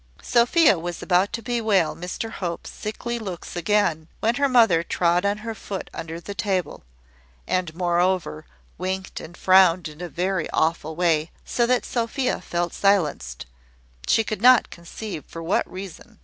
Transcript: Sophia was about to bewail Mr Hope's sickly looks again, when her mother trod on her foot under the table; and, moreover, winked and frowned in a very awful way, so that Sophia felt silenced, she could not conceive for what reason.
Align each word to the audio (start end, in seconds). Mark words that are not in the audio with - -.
Sophia 0.23 0.79
was 0.79 1.03
about 1.03 1.31
to 1.31 1.43
bewail 1.43 1.95
Mr 1.95 2.31
Hope's 2.31 2.71
sickly 2.71 3.19
looks 3.19 3.55
again, 3.55 4.07
when 4.19 4.33
her 4.33 4.49
mother 4.49 4.81
trod 4.81 5.27
on 5.27 5.37
her 5.45 5.53
foot 5.53 5.91
under 5.93 6.19
the 6.19 6.33
table; 6.33 6.81
and, 7.45 7.75
moreover, 7.75 8.43
winked 8.79 9.19
and 9.19 9.37
frowned 9.37 9.87
in 9.87 10.01
a 10.01 10.09
very 10.09 10.49
awful 10.49 10.95
way, 10.95 11.29
so 11.45 11.67
that 11.67 11.85
Sophia 11.85 12.41
felt 12.41 12.73
silenced, 12.73 13.45
she 14.07 14.23
could 14.23 14.41
not 14.41 14.71
conceive 14.71 15.23
for 15.27 15.43
what 15.43 15.71
reason. 15.71 16.17